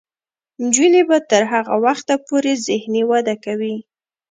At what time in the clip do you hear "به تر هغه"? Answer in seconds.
1.09-1.75